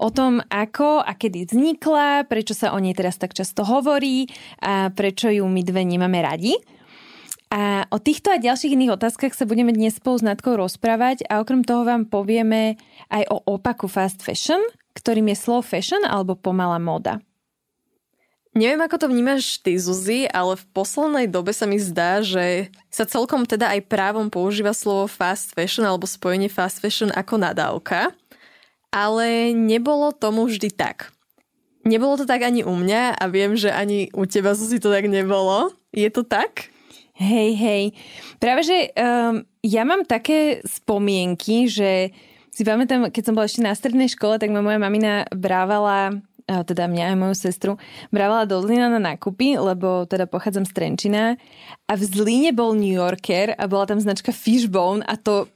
[0.00, 4.24] o tom, ako a kedy vznikla, prečo sa o nej teraz tak často hovorí
[4.64, 6.56] a prečo ju my dve nemáme radi.
[7.50, 11.42] A o týchto a ďalších iných otázkach sa budeme dnes spolu s Natkou rozprávať a
[11.42, 12.78] okrem toho vám povieme
[13.10, 14.62] aj o opaku fast fashion,
[14.94, 17.18] ktorým je slow fashion alebo pomalá móda.
[18.50, 23.06] Neviem, ako to vnímaš ty, Zuzi, ale v poslednej dobe sa mi zdá, že sa
[23.06, 28.10] celkom teda aj právom používa slovo fast fashion alebo spojenie fast fashion ako nadávka.
[28.90, 31.14] Ale nebolo tomu vždy tak.
[31.86, 35.08] Nebolo to tak ani u mňa a viem, že ani u teba, Zuzi, to tak
[35.08, 35.72] nebolo.
[35.94, 36.68] Je to tak?
[37.16, 37.84] Hej, hej.
[38.36, 42.12] Práve, že um, ja mám také spomienky, že
[42.50, 46.20] si pamätám, keď som bola ešte na strednej škole, tak ma moja mamina brávala
[46.50, 47.72] teda mňa a moju sestru,
[48.10, 51.24] brávala do Zlína na nákupy, lebo teda pochádzam z Trenčina
[51.86, 55.46] a v Zlíne bol New Yorker a bola tam značka Fishbone a to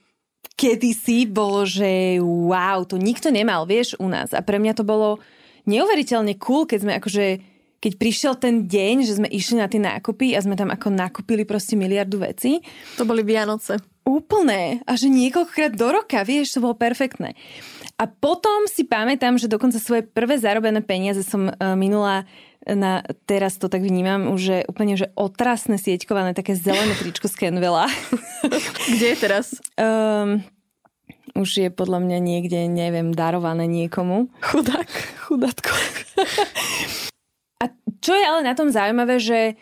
[0.55, 4.31] kedysi bolo, že wow, to nikto nemal, vieš, u nás.
[4.31, 5.19] A pre mňa to bolo
[5.67, 7.27] neuveriteľne cool, keď sme akože
[7.85, 11.45] keď prišiel ten deň, že sme išli na tie nákupy a sme tam ako nakúpili
[11.45, 12.65] proste miliardu vecí.
[12.97, 13.77] To boli Vianoce.
[14.09, 14.81] Úplné.
[14.89, 17.37] A že niekoľkokrát do roka, vieš, to bolo perfektné.
[18.01, 22.25] A potom si pamätám, že dokonca svoje prvé zarobené peniaze som uh, minula
[22.65, 27.37] na, teraz to tak vnímam, už že úplne, že otrasné sieťkované, také zelené tričko z
[27.37, 27.89] Kenvela.
[28.93, 29.61] Kde je teraz?
[29.77, 30.41] Um,
[31.37, 34.33] už je podľa mňa niekde, neviem, darované niekomu.
[34.41, 34.89] Chudák,
[35.29, 35.73] chudátko.
[37.61, 37.65] A
[38.01, 39.61] čo je ale na tom zaujímavé, že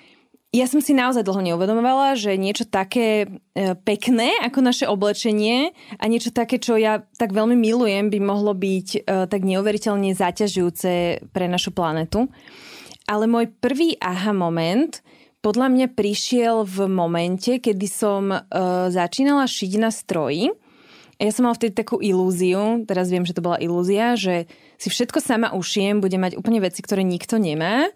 [0.52, 3.26] ja som si naozaj dlho neuvedomovala, že niečo také e,
[3.72, 8.88] pekné ako naše oblečenie a niečo také, čo ja tak veľmi milujem, by mohlo byť
[8.92, 9.00] e,
[9.32, 12.28] tak neuveriteľne zaťažujúce pre našu planetu.
[13.06, 15.02] Ale môj prvý aha moment
[15.42, 18.40] podľa mňa prišiel v momente, kedy som uh,
[18.94, 20.54] začínala šiť na stroji.
[21.18, 24.46] Ja som mala vtedy takú ilúziu, teraz viem, že to bola ilúzia, že
[24.78, 27.90] si všetko sama ušijem, budem mať úplne veci, ktoré nikto nemá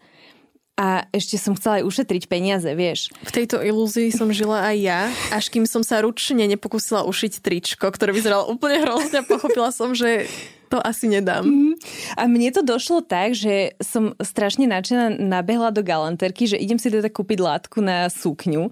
[0.77, 3.09] a ešte som chcela aj ušetriť peniaze, vieš.
[3.25, 5.01] V tejto ilúzii som žila aj ja,
[5.33, 9.97] až kým som sa ručne nepokúsila ušiť tričko, ktoré vyzeralo úplne hrozne a pochopila som,
[9.97, 10.29] že
[10.69, 11.49] to asi nedám.
[11.49, 11.75] Mm.
[12.21, 16.93] A mne to došlo tak, že som strašne nadšená nabehla do galanterky, že idem si
[16.93, 18.69] teda kúpiť látku na sukňu.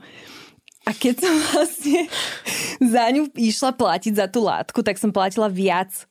[0.85, 2.13] A keď som vlastne
[2.85, 6.05] za ňu išla platiť za tú látku, tak som platila viac,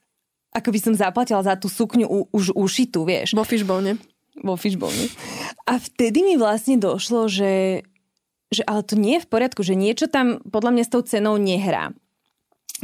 [0.58, 3.38] ako by som zaplatila za tú sukňu u, už ušitú, vieš.
[3.38, 4.02] Vo fishbone
[4.42, 5.12] vo fishbone.
[5.70, 7.86] A vtedy mi vlastne došlo, že,
[8.50, 11.38] že ale to nie je v poriadku, že niečo tam podľa mňa s tou cenou
[11.38, 11.94] nehrá.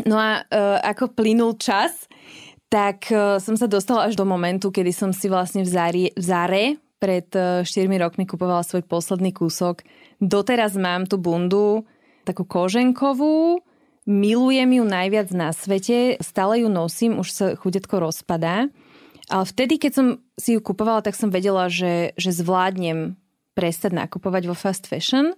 [0.05, 2.07] No a uh, ako plynul čas,
[2.69, 6.23] tak uh, som sa dostala až do momentu, kedy som si vlastne v, Zari, v
[6.23, 6.63] Zare
[7.01, 9.83] pred uh, 4 rokmi kupovala svoj posledný kúsok.
[10.21, 11.83] Doteraz mám tú bundu
[12.23, 13.65] takú koženkovú,
[14.05, 18.69] milujem ju najviac na svete, stále ju nosím, už sa chudetko rozpadá.
[19.29, 20.07] Ale vtedy, keď som
[20.41, 23.13] si ju kupovala, tak som vedela, že, že zvládnem
[23.53, 25.37] prestať nakupovať vo fast fashion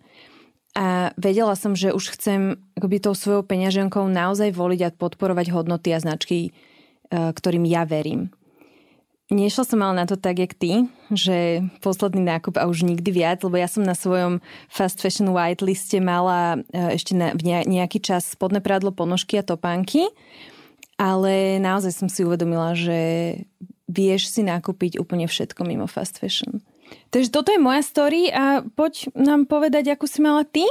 [0.72, 5.91] a vedela som, že už chcem akoby tou svojou peňaženkou naozaj voliť a podporovať hodnoty
[5.91, 6.52] a značky, e,
[7.12, 8.31] ktorým ja verím.
[9.31, 13.40] Nešla som ale na to tak, jak ty, že posledný nákup a už nikdy viac,
[13.44, 18.00] lebo ja som na svojom fast fashion white liste mala e, ešte na, v nejaký
[18.00, 20.08] čas spodné prádlo, ponožky a topánky,
[20.96, 23.00] ale naozaj som si uvedomila, že
[23.91, 26.63] vieš si nakúpiť úplne všetko mimo fast fashion.
[27.12, 30.63] Takže toto je moja story a poď nám povedať, ako si mala ty?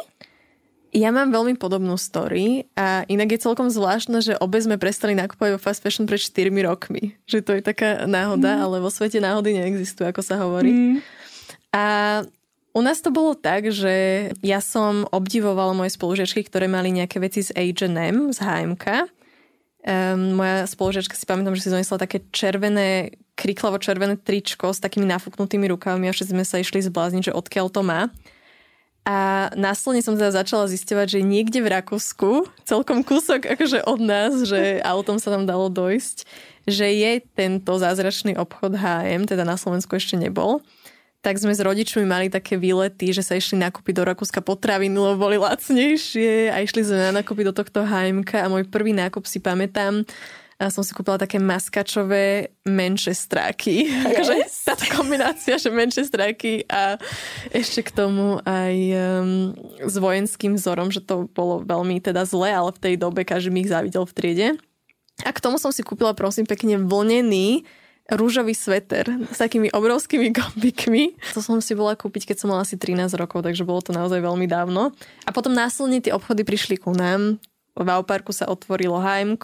[0.90, 5.50] Ja mám veľmi podobnú story a inak je celkom zvláštne, že obe sme prestali nakupovať
[5.54, 7.14] vo fast fashion pred 4 rokmi.
[7.30, 8.60] Že to je taká náhoda, mm.
[8.66, 10.72] ale vo svete náhody neexistujú, ako sa hovorí.
[10.74, 10.96] Mm.
[11.70, 11.84] A
[12.74, 17.46] u nás to bolo tak, že ja som obdivovala moje spolužiačky, ktoré mali nejaké veci
[17.46, 18.86] z H&M, z HMK
[19.80, 25.08] Um, moja spolužiačka si pamätám, že si donesla také červené, kriklavo červené tričko s takými
[25.08, 28.12] nafúknutými rukavami a všetci sme sa išli zblázniť, že odkiaľ to má.
[29.08, 34.44] A následne som teda začala zistovať, že niekde v Rakúsku, celkom kúsok akože od nás,
[34.44, 36.28] že autom sa tam dalo dojsť,
[36.68, 40.60] že je tento zázračný obchod H&M, teda na Slovensku ešte nebol
[41.20, 45.28] tak sme s rodičmi mali také výlety, že sa išli nakúpiť do Rakúska potraviny, lebo
[45.28, 49.36] boli lacnejšie a išli sme na nakúpiť do tohto HMK a môj prvý nákup si
[49.36, 50.08] pamätám,
[50.60, 53.88] a som si kúpila také maskačové Manchesteráky.
[53.88, 54.04] Yes.
[54.12, 54.34] Akože
[54.68, 57.00] táto kombinácia, že Manchesteráky a
[57.48, 62.76] ešte k tomu aj um, s vojenským vzorom, že to bolo veľmi teda zle, ale
[62.76, 64.48] v tej dobe každý mi ich závidel v triede.
[65.24, 67.64] A k tomu som si kúpila prosím pekne vlnený
[68.10, 71.14] rúžový sveter s takými obrovskými gombikmi.
[71.34, 74.18] To som si bola kúpiť, keď som mala asi 13 rokov, takže bolo to naozaj
[74.18, 74.90] veľmi dávno.
[75.26, 77.38] A potom následne tie obchody prišli ku nám.
[77.78, 79.38] V Auparku sa otvorilo HM,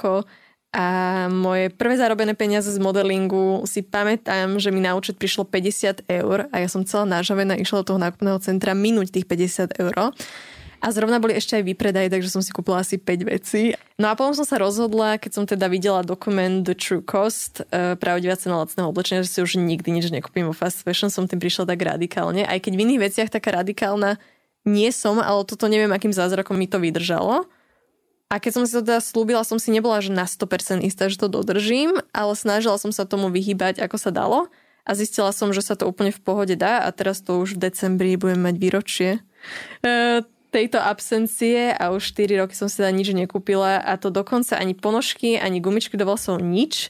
[0.76, 0.86] a
[1.32, 6.52] moje prvé zarobené peniaze z modelingu si pamätám, že mi na účet prišlo 50 eur
[6.52, 10.12] a ja som celá nážavená išla do toho nákupného centra minúť tých 50 eur.
[10.81, 13.73] A zrovna boli ešte aj vypredaje, takže som si kúpila asi 5 vecí.
[13.96, 17.96] No a potom som sa rozhodla, keď som teda videla dokument The True Cost, uh,
[17.96, 21.40] pravdivá cena lacného oblečenia, že si už nikdy nič nekúpim vo fast fashion, som tým
[21.40, 22.44] prišla tak radikálne.
[22.44, 24.20] Aj keď v iných veciach taká radikálna
[24.67, 27.46] nie som, ale toto neviem, akým zázrakom mi to vydržalo.
[28.26, 31.14] A keď som si to teda slúbila, som si nebola že na 100% istá, že
[31.14, 34.50] to dodržím, ale snažila som sa tomu vyhybať, ako sa dalo.
[34.87, 37.70] A zistila som, že sa to úplne v pohode dá a teraz to už v
[37.70, 39.11] decembri budem mať výročie
[39.82, 40.22] e,
[40.56, 44.73] tejto absencie a už 4 roky som si teda nič nekúpila a to dokonca ani
[44.73, 46.88] ponožky, ani gumičky do vlasov, nič.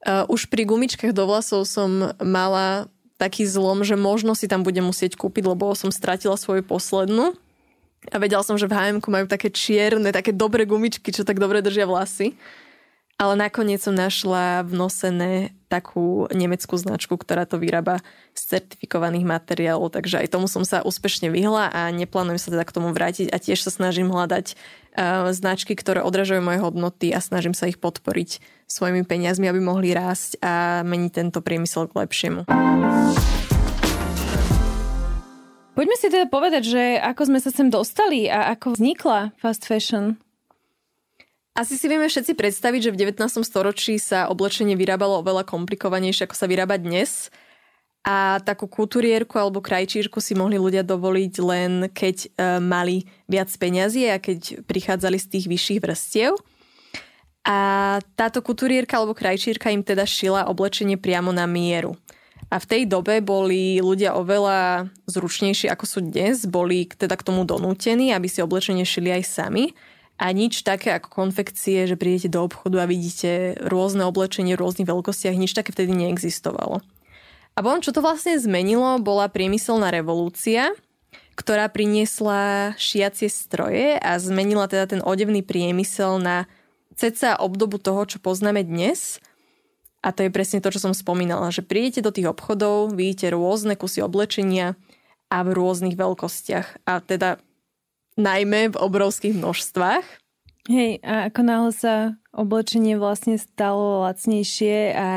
[0.00, 2.88] E, už pri gumičkách do vlasov som mala
[3.20, 7.36] taký zlom, že možno si tam budem musieť kúpiť, lebo som stratila svoju poslednú.
[8.10, 11.62] A vedela som, že v hm majú také čierne, také dobré gumičky, čo tak dobre
[11.62, 12.34] držia vlasy.
[13.14, 15.32] Ale nakoniec som našla v nosené
[15.72, 18.04] takú nemeckú značku, ktorá to vyrába
[18.36, 22.74] z certifikovaných materiálov, takže aj tomu som sa úspešne vyhla a neplánujem sa teda k
[22.76, 27.56] tomu vrátiť a tiež sa snažím hľadať uh, značky, ktoré odražujú moje hodnoty a snažím
[27.56, 32.40] sa ich podporiť svojimi peniazmi, aby mohli rásť a meniť tento priemysel k lepšiemu.
[35.72, 40.20] Poďme si teda povedať, že ako sme sa sem dostali a ako vznikla fast fashion.
[41.52, 43.44] Asi si vieme všetci predstaviť, že v 19.
[43.44, 47.28] storočí sa oblečenie vyrábalo oveľa komplikovanejšie, ako sa vyrába dnes.
[48.08, 52.28] A takú kultúrierku alebo krajčírku si mohli ľudia dovoliť len keď e,
[52.58, 56.32] mali viac peňazí a keď prichádzali z tých vyšších vrstiev.
[57.44, 57.58] A
[58.16, 61.94] táto kultúrierka alebo krajčírka im teda šila oblečenie priamo na mieru.
[62.48, 67.44] A v tej dobe boli ľudia oveľa zručnejší ako sú dnes, boli teda k tomu
[67.44, 69.76] donútení, aby si oblečenie šili aj sami.
[70.20, 74.88] A nič také ako konfekcie, že prídete do obchodu a vidíte rôzne oblečenie v rôznych
[74.88, 76.84] veľkostiach, nič také vtedy neexistovalo.
[77.52, 80.72] A potom, čo to vlastne zmenilo, bola priemyselná revolúcia,
[81.36, 86.48] ktorá priniesla šiacie stroje a zmenila teda ten odevný priemysel na
[86.96, 89.16] ceca obdobu toho, čo poznáme dnes–
[90.02, 93.78] a to je presne to, čo som spomínala, že prídete do tých obchodov, vidíte rôzne
[93.78, 94.74] kusy oblečenia
[95.30, 96.82] a v rôznych veľkostiach.
[96.90, 97.38] A teda
[98.16, 100.04] najmä v obrovských množstvách.
[100.70, 101.94] Hej, a ako náhle sa
[102.30, 105.08] oblečenie vlastne stalo lacnejšie a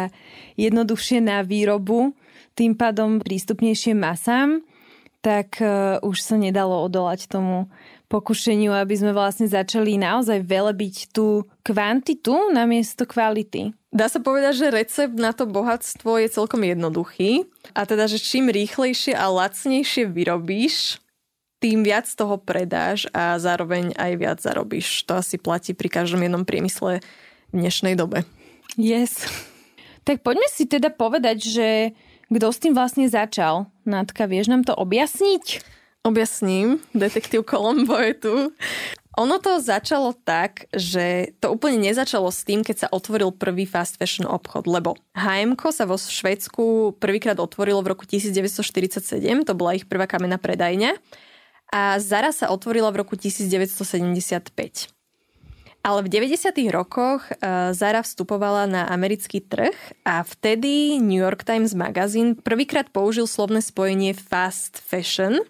[0.57, 2.17] jednoduchšie na výrobu,
[2.57, 4.65] tým pádom prístupnejšie masám,
[5.21, 7.69] tak uh, už sa nedalo odolať tomu
[8.09, 13.73] pokušeniu, aby sme vlastne začali naozaj velebiť tú kvantitu namiesto kvality.
[13.89, 17.47] Dá sa povedať, že recept na to bohatstvo je celkom jednoduchý.
[17.73, 21.01] A teda, že čím rýchlejšie a lacnejšie vyrobíš,
[21.65, 25.01] tým viac toho predáš a zároveň aj viac zarobíš.
[25.09, 27.01] To asi platí pri každom jednom priemysle
[27.49, 28.21] v dnešnej dobe.
[28.77, 29.25] Yes.
[30.05, 31.67] Tak poďme si teda povedať, že
[32.29, 33.65] kto s tým vlastne začal?
[33.81, 35.65] Nátka, vieš nám to objasniť?
[36.05, 38.33] Objasním, detektív Kolombo je tu.
[39.17, 43.97] Ono to začalo tak, že to úplne nezačalo s tým, keď sa otvoril prvý fast
[43.97, 49.17] fashion obchod, lebo H&M sa vo Švedsku prvýkrát otvorilo v roku 1947,
[49.49, 51.24] to bola ich prvá kamenná predajňa
[51.71, 54.89] a Zara sa otvorila v roku 1975.
[55.85, 56.49] Ale v 90.
[56.73, 63.29] rokoch e, Zara vstupovala na americký trh a vtedy New York Times magazín prvýkrát použil
[63.29, 65.41] slovné spojenie fast fashion–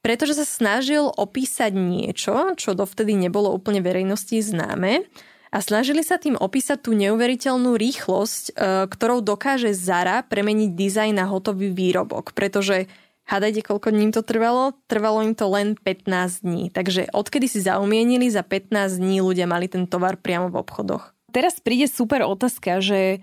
[0.00, 5.04] pretože sa snažil opísať niečo, čo dovtedy nebolo úplne verejnosti známe
[5.52, 8.52] a snažili sa tým opísať tú neuveriteľnú rýchlosť, e,
[8.88, 12.88] ktorou dokáže Zara premeniť dizajn na hotový výrobok, pretože
[13.30, 14.74] Hádajte, koľko dní to trvalo?
[14.90, 16.66] Trvalo im to len 15 dní.
[16.74, 21.14] Takže odkedy si zaumienili, za 15 dní ľudia mali ten tovar priamo v obchodoch.
[21.30, 23.22] Teraz príde super otázka, že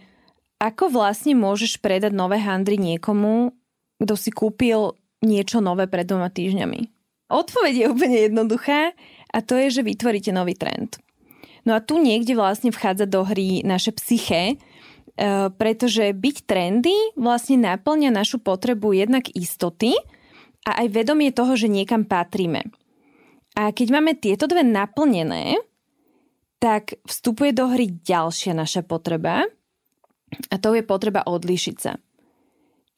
[0.64, 3.52] ako vlastne môžeš predať nové handry niekomu,
[4.00, 6.88] kto si kúpil niečo nové pred dvoma týždňami?
[7.28, 8.96] Odpoveď je úplne jednoduchá
[9.28, 11.04] a to je, že vytvoríte nový trend.
[11.68, 14.56] No a tu niekde vlastne vchádza do hry naše psyché,
[15.58, 19.98] pretože byť trendy vlastne naplňa našu potrebu jednak istoty
[20.62, 22.70] a aj vedomie toho, že niekam patríme.
[23.58, 25.58] A keď máme tieto dve naplnené,
[26.62, 29.46] tak vstupuje do hry ďalšia naša potreba
[30.54, 31.98] a to je potreba odlišiť sa.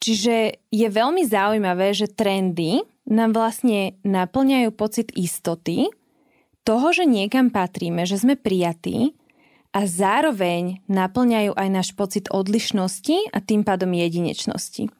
[0.00, 5.92] Čiže je veľmi zaujímavé, že trendy nám vlastne naplňajú pocit istoty,
[6.64, 9.16] toho, že niekam patríme, že sme prijatí
[9.70, 14.90] a zároveň naplňajú aj náš pocit odlišnosti a tým pádom jedinečnosti.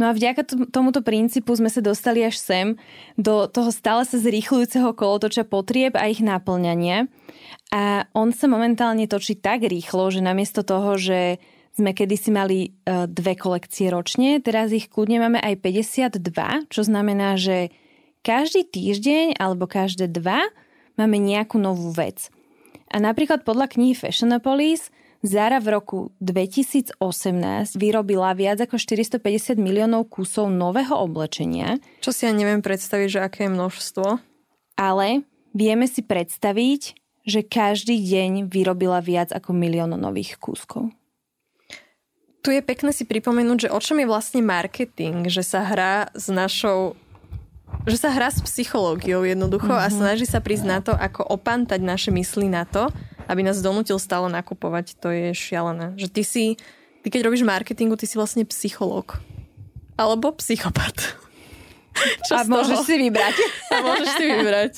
[0.00, 2.66] No a vďaka tomuto princípu sme sa dostali až sem
[3.14, 7.06] do toho stále sa zrýchľujúceho kolotoča potrieb a ich naplňania.
[7.70, 11.38] A on sa momentálne točí tak rýchlo, že namiesto toho, že
[11.72, 17.40] sme kedysi mali e, dve kolekcie ročne, teraz ich kľudne máme aj 52, čo znamená,
[17.40, 17.72] že
[18.20, 20.44] každý týždeň alebo každé dva
[21.00, 22.28] máme nejakú novú vec.
[22.92, 26.98] A napríklad podľa knihy Fashionopolis Zara v roku 2018
[27.78, 31.78] vyrobila viac ako 450 miliónov kusov nového oblečenia.
[32.02, 34.18] Čo si ja neviem predstaviť, že aké je množstvo.
[34.74, 35.22] Ale
[35.54, 40.90] vieme si predstaviť, že každý deň vyrobila viac ako milión nových kúskov.
[42.42, 46.26] Tu je pekné si pripomenúť, že o čom je vlastne marketing, že sa hrá s
[46.26, 46.98] našou
[47.82, 49.86] že sa hrá s psychológiou jednoducho mm-hmm.
[49.86, 49.96] a mhm.
[49.98, 52.86] snaží sa prísť na to, ako opantať naše mysli na to,
[53.26, 54.98] aby nás donútil stále nakupovať.
[55.02, 55.94] To je šialené.
[55.98, 56.44] Že ty si,
[57.02, 59.18] ty keď robíš marketingu, ty si vlastne psychológ.
[59.98, 61.18] Alebo psychopat.
[62.28, 63.36] Čo a môžeš si vybrať.
[63.74, 64.72] A môžeš si vybrať.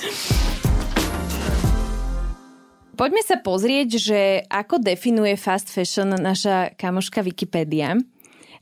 [2.94, 7.98] Poďme sa pozrieť, že ako definuje fast fashion naša kamoška Wikipedia.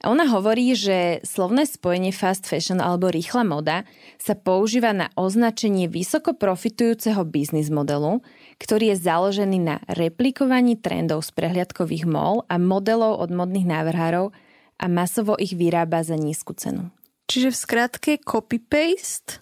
[0.03, 3.87] Ona hovorí, že slovné spojenie fast fashion alebo rýchla moda
[4.19, 8.19] sa používa na označenie vysoko profitujúceho biznis modelu,
[8.59, 14.35] ktorý je založený na replikovaní trendov z prehliadkových mol a modelov od modných návrhárov
[14.83, 16.91] a masovo ich vyrába za nízku cenu.
[17.31, 19.39] Čiže v skratke copy-paste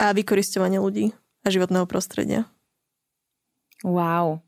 [0.00, 1.12] a vykoristovanie ľudí
[1.44, 2.48] a životného prostredia.
[3.84, 4.40] Wow.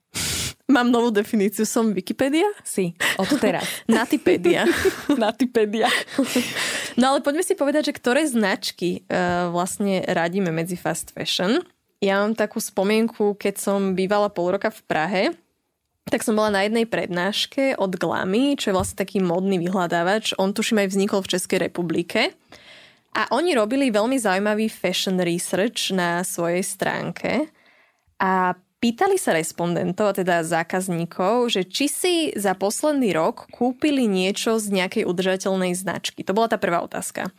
[0.73, 2.49] Mám novú definíciu, som Wikipedia?
[2.65, 3.69] Si, od teraz.
[3.93, 4.65] Natipedia.
[5.21, 5.93] Natipedia.
[6.97, 11.61] no ale poďme si povedať, že ktoré značky uh, vlastne radíme medzi fast fashion.
[12.01, 15.23] Ja mám takú spomienku, keď som bývala pol roka v Prahe,
[16.09, 20.35] tak som bola na jednej prednáške od Glamy, čo je vlastne taký modný vyhľadávač.
[20.41, 22.35] On tuším aj vznikol v Českej republike.
[23.13, 27.53] A oni robili veľmi zaujímavý fashion research na svojej stránke.
[28.19, 34.75] A Pýtali sa respondentov, teda zákazníkov, že či si za posledný rok kúpili niečo z
[34.75, 36.27] nejakej udržateľnej značky.
[36.27, 37.31] To bola tá prvá otázka.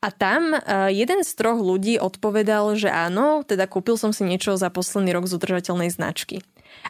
[0.00, 0.58] A tam e,
[0.96, 5.28] jeden z troch ľudí odpovedal, že áno, teda kúpil som si niečo za posledný rok
[5.28, 6.40] z udržateľnej značky.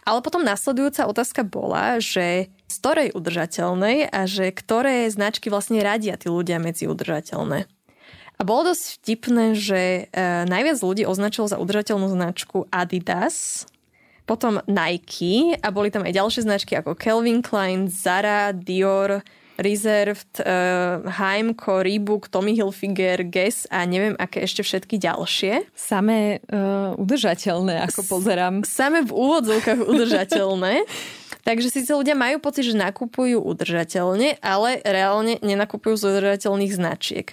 [0.07, 6.15] Ale potom nasledujúca otázka bola, že z ktorej udržateľnej a že ktoré značky vlastne radia
[6.15, 7.67] tí ľudia medzi udržateľné.
[8.39, 9.81] A bolo dosť vtipné, že
[10.15, 13.67] e, najviac ľudí označilo za udržateľnú značku Adidas,
[14.27, 19.23] potom Nike a boli tam aj ďalšie značky ako Calvin Klein, Zara, Dior,
[19.57, 25.73] Reserved, uh, Heimko, Reebok, Tommy Hilfiger, Guess a neviem, aké ešte všetky ďalšie.
[25.73, 28.69] Samé uh, udržateľné, ako pozerám.
[28.69, 30.85] Samé v úvodzovkách udržateľné.
[31.47, 37.33] Takže síce ľudia majú pocit, že nakupujú udržateľne, ale reálne nenakupujú z udržateľných značiek.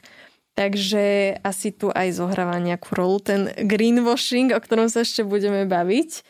[0.54, 6.22] Takže asi tu aj zohráva nejakú rolu ten greenwashing, o ktorom sa ešte budeme baviť.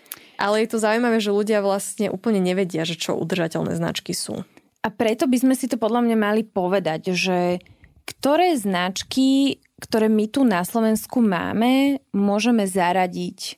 [0.44, 4.44] Ale je to zaujímavé, že ľudia vlastne úplne nevedia, že čo udržateľné značky sú.
[4.84, 7.64] A preto by sme si to podľa mňa mali povedať, že
[8.04, 13.56] ktoré značky, ktoré my tu na Slovensku máme, môžeme zaradiť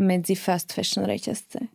[0.00, 1.68] medzi fast fashion reťazce?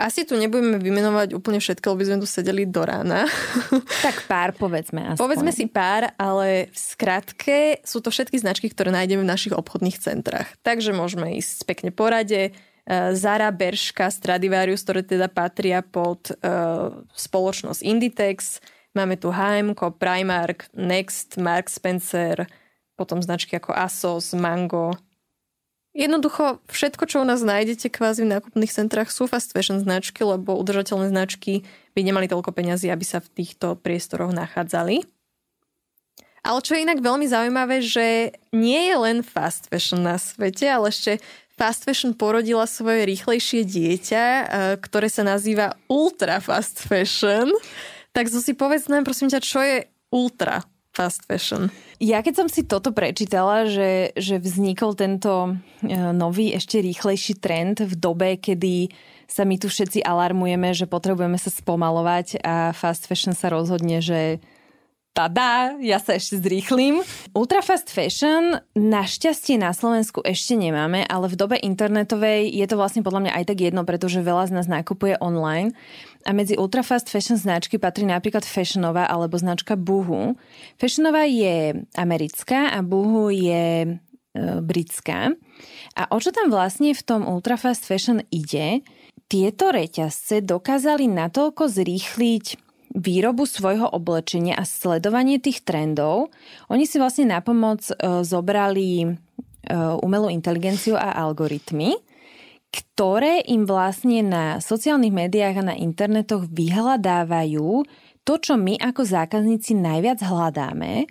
[0.00, 3.28] Asi tu nebudeme vymenovať úplne všetko, lebo sme tu sedeli do rána.
[4.10, 5.12] Tak pár povedzme.
[5.12, 5.20] Aspoň.
[5.20, 10.00] Povedzme si pár, ale v skratke sú to všetky značky, ktoré nájdeme v našich obchodných
[10.00, 10.48] centrách.
[10.64, 12.56] Takže môžeme ísť pekne po rade.
[12.88, 18.58] Zara, Berška, Stradivarius, ktoré teda patria pod uh, spoločnosť Inditex.
[18.96, 22.50] Máme tu H&M, Primark, Next, Mark Spencer,
[22.98, 24.98] potom značky ako Asos, Mango.
[25.90, 30.54] Jednoducho všetko, čo u nás nájdete kvázi v nákupných centrách sú fast fashion značky, lebo
[30.54, 31.66] udržateľné značky
[31.98, 35.02] by nemali toľko peňazí, aby sa v týchto priestoroch nachádzali.
[36.40, 40.88] Ale čo je inak veľmi zaujímavé, že nie je len fast fashion na svete, ale
[40.94, 41.18] ešte
[41.60, 44.44] fast fashion porodila svoje rýchlejšie dieťa, e,
[44.80, 47.52] ktoré sa nazýva ultra fast fashion.
[48.16, 50.64] Tak zo si povedz nám prosím ťa, čo je ultra
[50.96, 51.68] fast fashion?
[52.00, 55.52] Ja keď som si toto prečítala, že, že vznikol tento
[55.84, 58.88] e, nový, ešte rýchlejší trend v dobe, kedy
[59.28, 64.40] sa my tu všetci alarmujeme, že potrebujeme sa spomalovať a fast fashion sa rozhodne, že
[65.12, 67.02] tada, ja sa ešte zrýchlim.
[67.34, 73.28] Ultrafast fashion našťastie na Slovensku ešte nemáme, ale v dobe internetovej je to vlastne podľa
[73.28, 75.74] mňa aj tak jedno, pretože veľa z nás nakupuje online.
[76.24, 80.36] A medzi ultrafast fashion značky patrí napríklad Fashionová alebo značka Boohoo.
[80.76, 83.88] Fashionová je americká a Boohoo je e,
[84.60, 85.32] britská.
[85.96, 88.84] A o čo tam vlastne v tom ultrafast fashion ide?
[89.30, 96.34] Tieto reťazce dokázali natoľko zrýchliť výrobu svojho oblečenia a sledovanie tých trendov,
[96.66, 97.94] oni si vlastne na pomoc e,
[98.26, 99.08] zobrali e,
[100.02, 101.94] umelú inteligenciu a algoritmy,
[102.70, 107.82] ktoré im vlastne na sociálnych médiách a na internetoch vyhľadávajú
[108.22, 111.06] to, čo my ako zákazníci najviac hľadáme.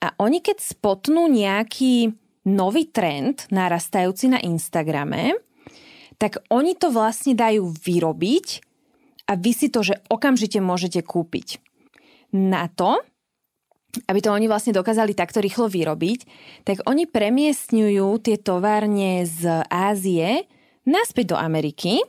[0.00, 2.12] A oni keď spotnú nejaký
[2.48, 5.36] nový trend narastajúci na Instagrame,
[6.16, 8.71] tak oni to vlastne dajú vyrobiť
[9.28, 11.62] a vy si to, že okamžite môžete kúpiť.
[12.32, 12.98] Na to,
[14.08, 16.20] aby to oni vlastne dokázali takto rýchlo vyrobiť,
[16.64, 20.48] tak oni premiestňujú tie továrne z Ázie
[20.88, 22.00] naspäť do Ameriky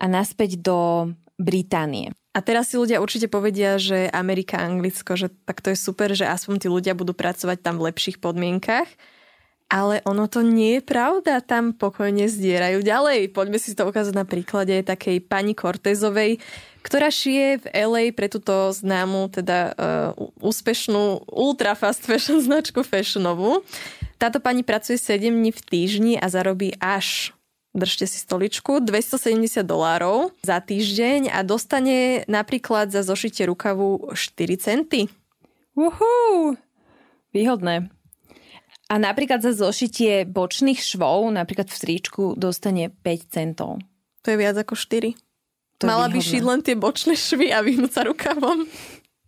[0.00, 2.10] a naspäť do Británie.
[2.32, 6.28] A teraz si ľudia určite povedia, že Amerika, Anglicko, že tak to je super, že
[6.28, 8.86] aspoň tí ľudia budú pracovať tam v lepších podmienkach.
[9.68, 13.36] Ale ono to nie je pravda, tam pokojne zdierajú ďalej.
[13.36, 16.40] Poďme si to ukázať na príklade takej pani Cortezovej,
[16.80, 19.76] ktorá šije v LA pre túto známu, teda uh,
[20.40, 23.60] úspešnú ultra fast fashion značku fashionovú.
[24.16, 27.36] Táto pani pracuje 7 dní v týždni a zarobí až
[27.76, 35.12] držte si stoličku, 270 dolárov za týždeň a dostane napríklad za zošitie rukavu 4 centy.
[35.76, 36.56] Uhú,
[37.36, 37.92] výhodné.
[38.88, 43.84] A napríklad za zošitie bočných švov, napríklad v stríčku, dostane 5 centov.
[44.24, 45.12] To je viac ako 4.
[45.78, 48.64] To Mala by šiť len tie bočné švy a vyhnúť sa rukavom.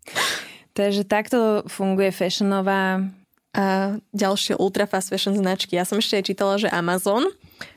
[0.78, 3.04] Takže takto funguje fashionová...
[3.50, 5.74] A ďalšie ultra fast fashion značky.
[5.74, 7.26] Ja som ešte aj čítala, že Amazon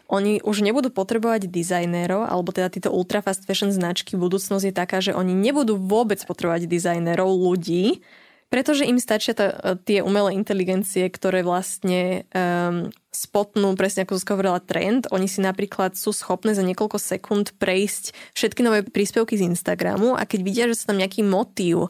[0.05, 5.01] oni už nebudú potrebovať dizajnérov, alebo teda títo ultra fast fashion značky, budúcnosť je taká,
[5.01, 8.05] že oni nebudú vôbec potrebovať dizajnérov, ľudí,
[8.53, 14.62] pretože im stačia ta, tie umelé inteligencie, ktoré vlastne um, spotnú, presne ako Zuzka hovorila,
[14.62, 15.10] trend.
[15.10, 20.30] Oni si napríklad sú schopné za niekoľko sekúnd prejsť všetky nové príspevky z Instagramu a
[20.30, 21.89] keď vidia, že sa tam nejaký motív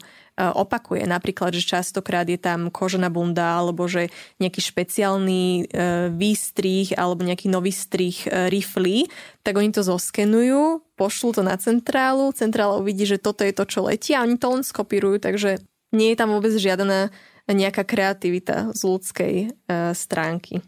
[0.56, 4.08] opakuje, napríklad, že častokrát je tam kožená bunda alebo že
[4.40, 9.12] nejaký špeciálny uh, výstrih alebo nejaký nový strih riflí,
[9.44, 13.84] tak oni to zoskenujú, pošlú to na centrálu, centrála uvidí, že toto je to, čo
[13.84, 15.60] letí a oni to len skopírujú, takže
[15.94, 17.14] nie je tam vôbec žiadna
[17.48, 20.60] nejaká kreativita z ľudskej uh, stránky.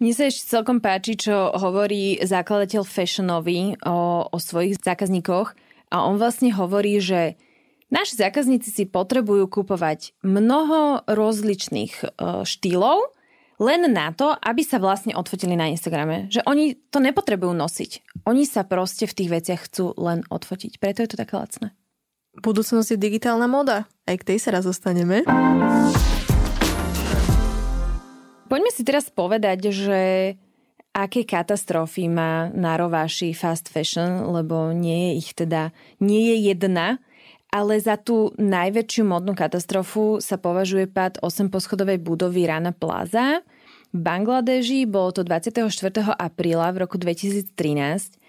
[0.00, 5.52] Mne sa ešte celkom páči, čo hovorí zakladateľ Fashionový o, o svojich zákazníkoch
[5.92, 7.36] a on vlastne hovorí, že
[7.92, 13.12] naši zákazníci si potrebujú kupovať mnoho rozličných uh, štýlov,
[13.60, 16.32] len na to, aby sa vlastne odfotili na Instagrame.
[16.32, 18.24] Že oni to nepotrebujú nosiť.
[18.24, 20.80] Oni sa proste v tých veciach chcú len odfotiť.
[20.80, 21.76] Preto je to také lacné.
[22.38, 23.90] Budúcnosť je digitálna moda.
[24.06, 25.26] Aj k tej sa raz zostaneme.
[28.46, 30.00] Poďme si teraz povedať, že
[30.94, 37.02] aké katastrofy má na rováši fast fashion, lebo nie je ich teda, nie je jedna,
[37.50, 43.42] ale za tú najväčšiu modnú katastrofu sa považuje pád 8 poschodovej budovy Rana Plaza.
[43.90, 45.66] V Bangladeži bolo to 24.
[46.14, 48.19] apríla v roku 2013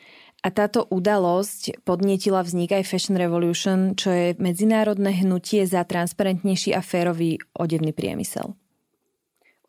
[0.42, 6.82] a táto udalosť podnietila vznik aj Fashion Revolution, čo je medzinárodné hnutie za transparentnejší a
[6.82, 8.58] férový odevný priemysel.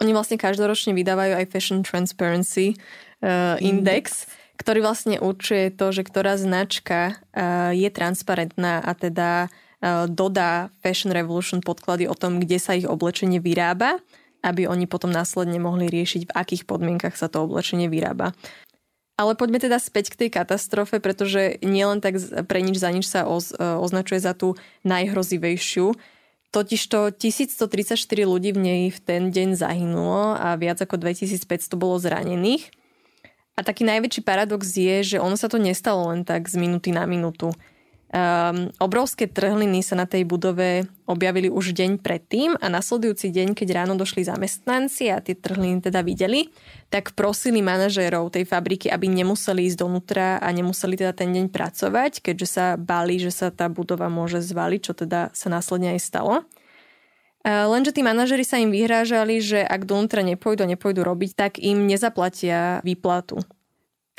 [0.00, 2.74] Oni vlastne každoročne vydávajú aj Fashion Transparency
[3.20, 10.08] uh, Index, ktorý vlastne určuje to, že ktorá značka uh, je transparentná a teda uh,
[10.08, 14.00] dodá Fashion Revolution podklady o tom, kde sa ich oblečenie vyrába
[14.42, 18.34] aby oni potom následne mohli riešiť, v akých podmienkach sa to oblečenie vyrába.
[19.22, 22.18] Ale poďme teda späť k tej katastrofe, pretože nielen tak
[22.50, 25.94] pre nič za nič sa oz, e, označuje za tú najhrozivejšiu.
[26.50, 32.74] Totižto 1134 ľudí v nej v ten deň zahynulo a viac ako 2500 bolo zranených.
[33.54, 37.06] A taký najväčší paradox je, že ono sa to nestalo len tak z minúty na
[37.06, 37.54] minútu.
[38.12, 43.68] Um, obrovské trhliny sa na tej budove objavili už deň predtým a nasledujúci deň, keď
[43.72, 46.52] ráno došli zamestnanci a tie trhliny teda videli,
[46.92, 52.20] tak prosili manažérov tej fabriky, aby nemuseli ísť donútra a nemuseli teda ten deň pracovať,
[52.20, 56.44] keďže sa bali, že sa tá budova môže zvaliť, čo teda sa následne aj stalo.
[57.48, 61.88] Lenže tí manažeri sa im vyhrážali, že ak donútra nepôjdu a nepôjdu robiť, tak im
[61.88, 63.40] nezaplatia výplatu.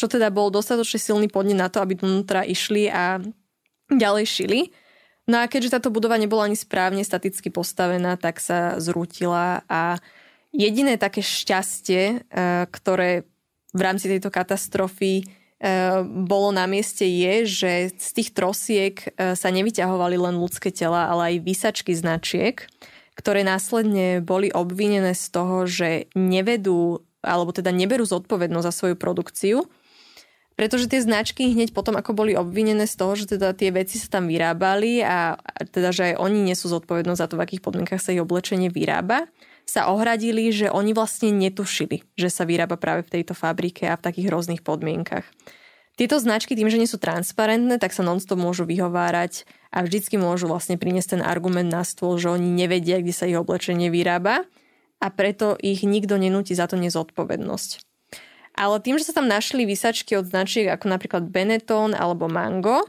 [0.01, 3.21] Čo teda bol dostatočne silný podnet na to, aby donútra išli a
[3.97, 4.61] ďalej šili.
[5.23, 10.03] No a keďže táto budova nebola ani správne staticky postavená, tak sa zrútila a
[10.51, 12.15] jediné také šťastie, e,
[12.67, 13.23] ktoré
[13.73, 15.25] v rámci tejto katastrofy e,
[16.03, 21.33] bolo na mieste je, že z tých trosiek e, sa nevyťahovali len ľudské tela, ale
[21.33, 22.67] aj výsačky značiek,
[23.15, 29.63] ktoré následne boli obvinené z toho, že nevedú alebo teda neberú zodpovednosť za svoju produkciu
[30.53, 34.19] pretože tie značky hneď potom, ako boli obvinené z toho, že teda tie veci sa
[34.19, 35.37] tam vyrábali a,
[35.73, 39.25] teda, že aj oni nesú zodpovednosť za to, v akých podmienkach sa ich oblečenie vyrába,
[39.65, 44.05] sa ohradili, že oni vlastne netušili, že sa vyrába práve v tejto fabrike a v
[44.05, 45.25] takých rôznych podmienkach.
[45.93, 50.49] Tieto značky tým, že nie sú transparentné, tak sa nonstop môžu vyhovárať a vždycky môžu
[50.49, 54.49] vlastne priniesť ten argument na stôl, že oni nevedia, kde sa ich oblečenie vyrába
[54.97, 57.92] a preto ich nikto nenúti za to nezodpovednosť.
[58.53, 62.85] Ale tým, že sa tam našli vysačky od značiek ako napríklad Benetton alebo Mango,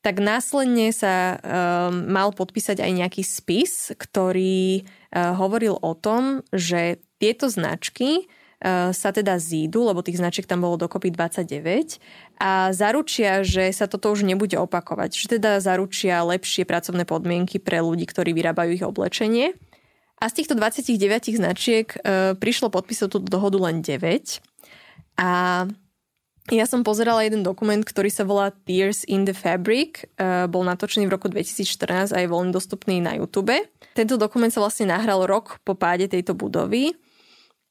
[0.00, 7.04] tak následne sa um, mal podpísať aj nejaký spis, ktorý uh, hovoril o tom, že
[7.20, 12.00] tieto značky uh, sa teda zídu, lebo tých značiek tam bolo dokopy 29
[12.40, 15.12] a zaručia, že sa toto už nebude opakovať.
[15.12, 19.52] Že teda zaručia lepšie pracovné podmienky pre ľudí, ktorí vyrábajú ich oblečenie.
[20.20, 20.96] A z týchto 29
[21.36, 24.48] značiek uh, prišlo podpísať túto dohodu len 9
[25.20, 25.30] a
[26.50, 30.08] ja som pozerala jeden dokument, ktorý sa volá Tears in the Fabric.
[30.16, 33.54] Uh, bol natočený v roku 2014 a je voľne dostupný na YouTube.
[33.94, 36.96] Tento dokument sa vlastne nahral rok po páde tejto budovy.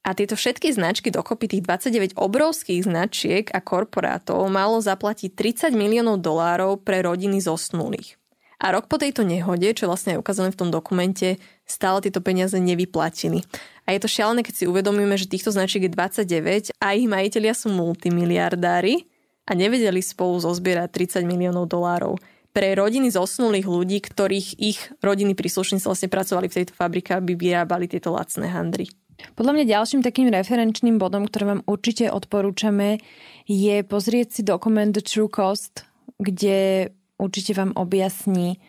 [0.08, 6.24] A tieto všetky značky, dokopy tých 29 obrovských značiek a korporátov, malo zaplatiť 30 miliónov
[6.24, 8.16] dolárov pre rodiny zosnulých.
[8.64, 11.36] A rok po tejto nehode, čo vlastne je ukázané v tom dokumente,
[11.70, 13.46] stále tieto peniaze nevyplatili.
[13.86, 17.54] A je to šialené, keď si uvedomíme, že týchto značiek je 29 a ich majiteľia
[17.58, 19.10] sú multimiliardári
[19.50, 22.18] a nevedeli spolu zozbierať 30 miliónov dolárov
[22.50, 27.86] pre rodiny zosnulých ľudí, ktorých ich rodiny príslušníci vlastne pracovali v tejto fabrike, aby vyrábali
[27.86, 28.90] tieto lacné handry.
[29.36, 33.04] Podľa mňa ďalším takým referenčným bodom, ktorý vám určite odporúčame,
[33.46, 35.84] je pozrieť si dokument The True Cost,
[36.20, 38.60] kde určite vám objasní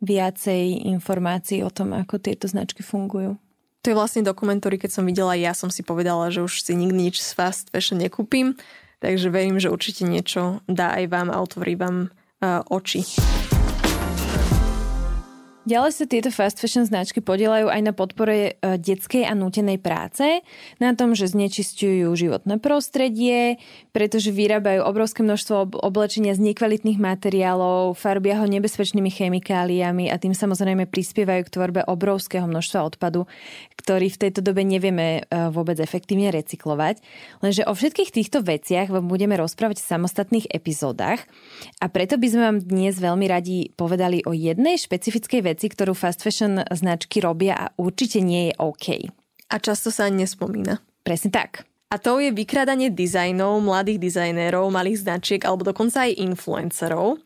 [0.00, 3.36] viacej informácií o tom, ako tieto značky fungujú.
[3.80, 6.76] To je vlastne dokument, ktorý keď som videla, ja som si povedala, že už si
[6.76, 8.52] nikdy nič z fast fashion nekúpim,
[9.00, 12.12] takže verím, že určite niečo dá aj vám a otvorí vám
[12.44, 13.04] uh, oči.
[15.70, 20.42] Ďalej sa tieto fast fashion značky podielajú aj na podpore e, detskej a nútenej práce,
[20.82, 23.62] na tom, že znečistujú životné prostredie,
[23.94, 30.90] pretože vyrábajú obrovské množstvo oblečenia z nekvalitných materiálov, farbia ho nebezpečnými chemikáliami a tým samozrejme
[30.90, 33.30] prispievajú k tvorbe obrovského množstva odpadu,
[33.78, 36.98] ktorý v tejto dobe nevieme e, vôbec efektívne recyklovať.
[37.46, 41.22] Lenže o všetkých týchto veciach vám budeme rozprávať v samostatných epizódach
[41.78, 46.22] a preto by sme vám dnes veľmi radi povedali o jednej špecifickej veci, ktorú fast
[46.24, 48.86] fashion značky robia a určite nie je OK.
[49.50, 50.78] A často sa ani nespomína.
[51.02, 51.66] Presne tak.
[51.90, 57.18] A to je vykradanie dizajnov mladých dizajnérov, malých značiek alebo dokonca aj influencerov.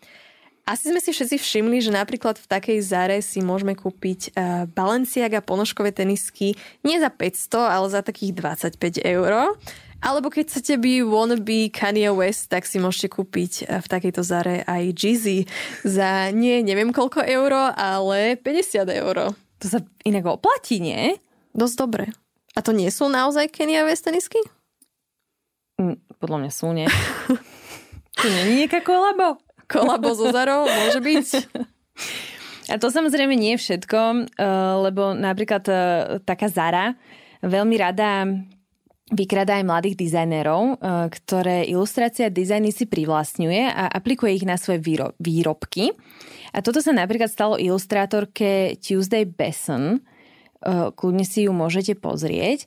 [0.64, 5.44] Asi sme si všetci všimli, že napríklad v takej Zare si môžeme kúpiť uh, Balenciaga
[5.44, 8.32] ponožkové tenisky nie za 500, ale za takých
[8.80, 9.52] 25 eur.
[10.04, 14.60] Alebo keď chcete byť wannabe Kanye West, tak si môžete kúpiť eh, v takejto Zare
[14.68, 15.48] aj Jeezy
[15.80, 19.32] za nie neviem koľko euro, ale 50 euro.
[19.64, 21.16] To sa inak oplatí, nie?
[21.56, 22.04] Dosť dobre.
[22.52, 24.36] A to nie sú naozaj Kanye West tenisky?
[25.80, 26.86] Mm, podľa mňa sú, nie.
[28.20, 29.40] to nie je nejaká kolabo?
[29.64, 30.68] Kolabo so Zarou?
[30.68, 31.28] Môže byť.
[32.72, 34.44] A to samozrejme nie je všetko, eh,
[34.84, 35.80] lebo napríklad eh,
[36.28, 36.92] taká Zara
[37.40, 38.28] veľmi rada
[39.12, 40.74] vykrada aj mladých dizajnerov, e,
[41.12, 44.80] ktoré ilustrácia dizajny si privlastňuje a aplikuje ich na svoje
[45.20, 45.92] výrobky.
[46.56, 49.98] A toto sa napríklad stalo ilustrátorke Tuesday Besson.
[49.98, 52.64] E, kľudne si ju môžete pozrieť.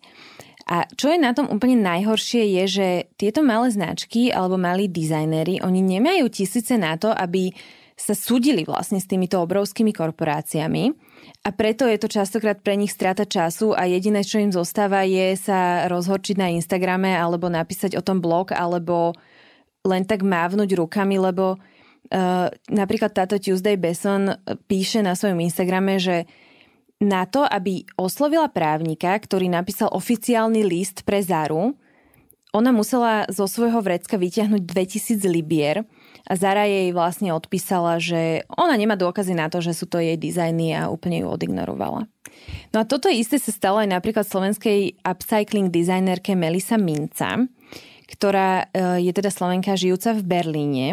[0.67, 5.63] A čo je na tom úplne najhoršie je, že tieto malé značky alebo malí dizajnéri,
[5.63, 7.56] oni nemajú tisíce na to, aby
[7.97, 10.91] sa súdili vlastne s týmito obrovskými korporáciami
[11.47, 15.33] a preto je to častokrát pre nich strata času a jediné, čo im zostáva, je
[15.39, 19.15] sa rozhorčiť na Instagrame alebo napísať o tom blog alebo
[19.87, 24.35] len tak mávnuť rukami, lebo uh, napríklad táto Tuesday Besson
[24.67, 26.27] píše na svojom Instagrame, že
[26.99, 31.77] na to, aby oslovila právnika, ktorý napísal oficiálny list pre Zaru,
[32.55, 35.83] ona musela zo svojho vrecka vyťahnuť 2000 libier
[36.27, 40.15] a Zara jej vlastne odpísala, že ona nemá dôkazy na to, že sú to jej
[40.15, 42.07] dizajny a úplne ju odignorovala.
[42.71, 47.47] No a toto isté sa stalo aj napríklad slovenskej upcycling dizajnerke Melisa Minca,
[48.07, 50.88] ktorá e, je teda Slovenka žijúca v Berlíne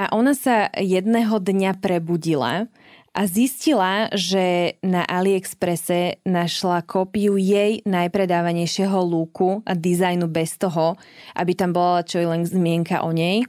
[0.00, 2.72] a ona sa jedného dňa prebudila
[3.10, 10.94] a zistila, že na AliExpresse našla kópiu jej najpredávanejšieho lúku a dizajnu bez toho,
[11.34, 13.42] aby tam bola čo len zmienka o nej.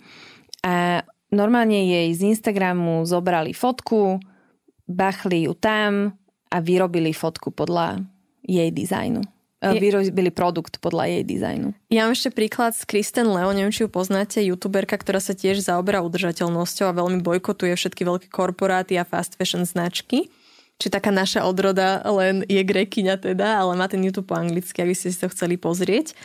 [0.65, 4.17] A normálne jej z Instagramu zobrali fotku,
[4.89, 6.17] bachli ju tam
[6.50, 8.02] a vyrobili fotku podľa
[8.41, 9.41] jej dizajnu.
[9.62, 11.69] E, vyrobili produkt podľa jej dizajnu.
[11.93, 15.62] Ja mám ešte príklad z Kristen Leo, neviem, či ju poznáte, youtuberka, ktorá sa tiež
[15.62, 20.34] zaoberá udržateľnosťou a veľmi bojkotuje všetky veľké korporáty a fast fashion značky.
[20.82, 24.97] Či taká naša odroda len je grekyňa teda, ale má ten YouTube po anglicky, aby
[24.97, 26.17] ste si to chceli pozrieť.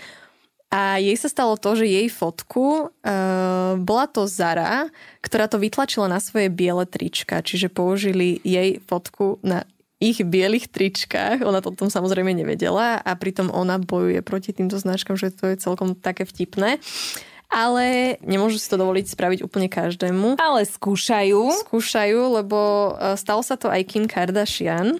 [0.72, 4.88] A jej sa stalo to, že jej fotku, uh, bola to Zara,
[5.20, 11.41] ktorá to vytlačila na svoje biele trička, čiže použili jej fotku na ich bielých tričkách.
[11.41, 15.57] Ona to tom samozrejme nevedela a pritom ona bojuje proti týmto značkám, že to je
[15.57, 16.79] celkom také vtipné.
[17.47, 20.37] Ale nemôžu si to dovoliť spraviť úplne každému.
[20.37, 21.63] Ale skúšajú.
[21.63, 22.59] Skúšajú, lebo
[22.99, 24.99] e, stalo sa to aj Kim Kardashian.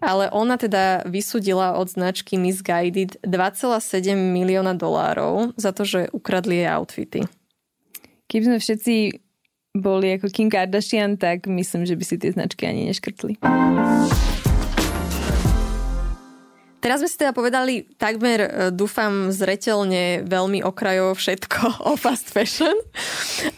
[0.00, 6.68] Ale ona teda vysudila od značky Misguided 2,7 milióna dolárov za to, že ukradli jej
[6.72, 7.20] outfity.
[8.32, 8.94] Keby sme všetci
[9.74, 13.42] boli ako Kim Kardashian, tak myslím, že by si tie značky ani neškrtli.
[16.78, 21.60] Teraz sme si teda povedali takmer, e, dúfam, zretelne veľmi okrajovo všetko
[21.90, 22.76] o fast fashion.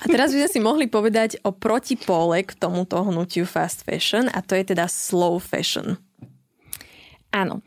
[0.00, 4.40] A teraz by sme si mohli povedať o protipole k tomuto hnutiu fast fashion a
[4.40, 6.00] to je teda slow fashion.
[7.29, 7.61] Áno.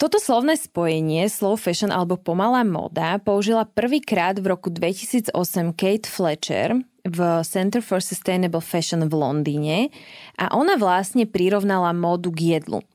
[0.00, 5.28] Toto slovné spojenie slow fashion alebo pomalá moda použila prvýkrát v roku 2008
[5.76, 6.80] Kate Fletcher
[7.10, 9.76] v Center for Sustainable Fashion v Londýne
[10.38, 12.86] a ona vlastne prirovnala módu k jedlu.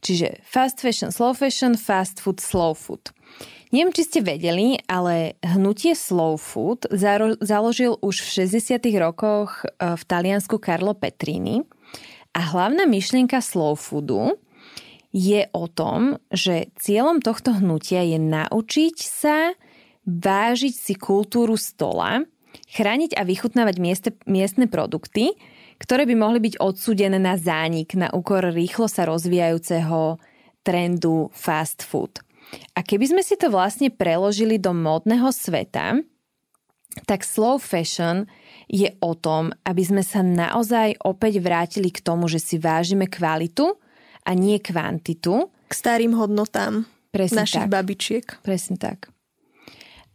[0.00, 3.10] Čiže fast fashion, slow fashion, fast food, slow food.
[3.74, 6.86] Neviem, či ste vedeli, ale hnutie slow food
[7.42, 8.78] založil už v 60.
[9.02, 11.66] rokoch e, v Taliansku Carlo Petrini
[12.30, 14.38] a hlavná myšlienka slow foodu
[15.10, 19.56] je o tom, že cieľom tohto hnutia je naučiť sa
[20.06, 22.22] vážiť si kultúru stola,
[22.70, 25.34] chrániť a vychutnávať mieste, miestne produkty,
[25.78, 30.18] ktoré by mohli byť odsúdené na zánik na úkor rýchlo sa rozvíjajúceho
[30.64, 32.18] trendu fast food.
[32.74, 36.00] A keby sme si to vlastne preložili do módneho sveta,
[37.04, 38.24] tak slow fashion
[38.66, 43.76] je o tom, aby sme sa naozaj opäť vrátili k tomu, že si vážime kvalitu
[44.24, 45.52] a nie kvantitu.
[45.68, 47.72] K starým hodnotám Presne našich tak.
[47.72, 48.26] babičiek.
[48.40, 49.12] Presne tak.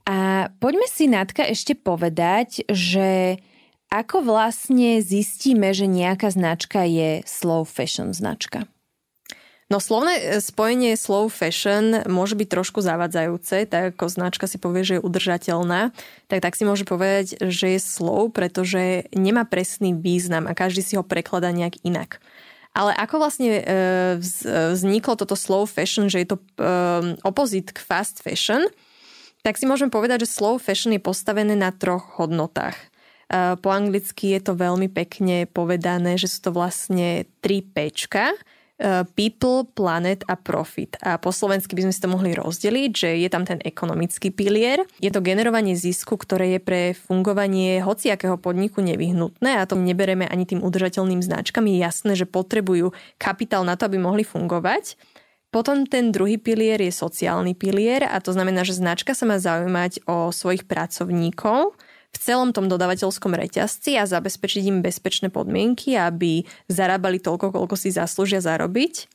[0.06, 3.38] A poďme si, Natka, ešte povedať, že
[3.92, 8.66] ako vlastne zistíme, že nejaká značka je slow fashion značka?
[9.72, 14.84] No slovné e, spojenie slow fashion môže byť trošku zavadzajúce, tak ako značka si povie,
[14.84, 15.96] že je udržateľná,
[16.28, 20.94] tak tak si môže povedať, že je slow, pretože nemá presný význam a každý si
[21.00, 22.20] ho prekladá nejak inak.
[22.76, 23.64] Ale ako vlastne e,
[24.76, 26.44] vzniklo toto slow fashion, že je to e,
[27.24, 28.68] opozit k fast fashion,
[29.42, 32.78] tak si môžem povedať, že slow fashion je postavené na troch hodnotách.
[33.32, 38.36] Po anglicky je to veľmi pekne povedané, že sú to vlastne tri pečka,
[39.14, 40.98] people, planet a profit.
[41.06, 44.84] A po slovensky by sme si to mohli rozdeliť, že je tam ten ekonomický pilier.
[44.98, 50.50] Je to generovanie zisku, ktoré je pre fungovanie hociakého podniku nevyhnutné a to nebereme ani
[50.50, 51.70] tým udržateľným značkám.
[51.70, 54.98] Je jasné, že potrebujú kapitál na to, aby mohli fungovať.
[55.52, 60.08] Potom ten druhý pilier je sociálny pilier a to znamená, že značka sa má zaujímať
[60.08, 61.76] o svojich pracovníkov,
[62.12, 67.96] v celom tom dodavateľskom reťazci a zabezpečiť im bezpečné podmienky, aby zarábali toľko, koľko si
[67.96, 69.08] zaslúžia zarobiť.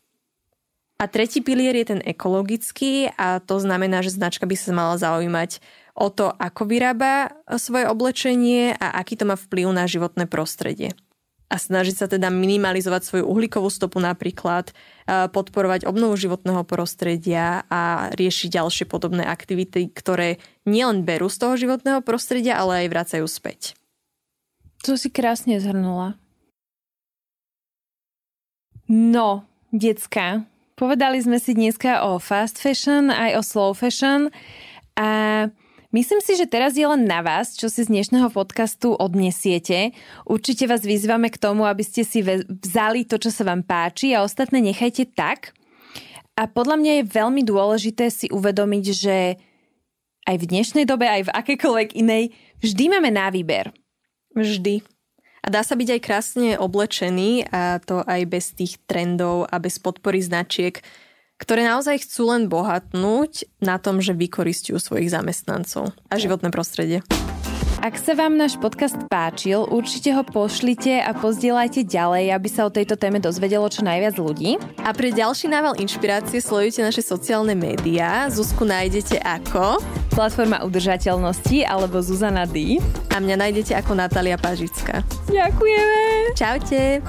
[0.97, 5.61] A tretí pilier je ten ekologický a to znamená, že značka by sa mala zaujímať
[5.93, 10.97] o to, ako vyrába svoje oblečenie a aký to má vplyv na životné prostredie
[11.47, 14.75] a snažiť sa teda minimalizovať svoju uhlíkovú stopu napríklad,
[15.07, 22.03] podporovať obnovu životného prostredia a riešiť ďalšie podobné aktivity, ktoré nielen berú z toho životného
[22.03, 23.79] prostredia, ale aj vracajú späť.
[24.83, 26.19] To si krásne zhrnula.
[28.91, 34.31] No, decka, povedali sme si dneska o fast fashion aj o slow fashion
[34.99, 35.51] a
[35.97, 39.97] Myslím si, že teraz je len na vás, čo si z dnešného podcastu odnesiete.
[40.29, 44.21] Určite vás vyzývame k tomu, aby ste si vzali to, čo sa vám páči a
[44.21, 45.57] ostatné nechajte tak.
[46.37, 49.41] A podľa mňa je veľmi dôležité si uvedomiť, že
[50.29, 52.29] aj v dnešnej dobe, aj v akékoľvek inej,
[52.61, 53.73] vždy máme na výber.
[54.37, 54.85] Vždy.
[55.41, 59.81] A dá sa byť aj krásne oblečený a to aj bez tých trendov a bez
[59.81, 60.77] podpory značiek,
[61.37, 67.01] ktoré naozaj chcú len bohatnúť na tom, že vykoristujú svojich zamestnancov a životné prostredie.
[67.87, 72.75] Ak sa vám náš podcast páčil, určite ho pošlite a pozdielajte ďalej, aby sa o
[72.75, 74.59] tejto téme dozvedelo čo najviac ľudí.
[74.83, 78.27] A pre ďalší nával inšpirácie sledujte naše sociálne médiá.
[78.27, 79.79] Zuzku nájdete ako
[80.11, 82.83] Platforma udržateľnosti alebo Zuzana D.
[83.13, 85.07] a mňa nájdete ako Natália Pažická.
[85.31, 86.35] Ďakujeme!
[86.35, 87.05] Čaute!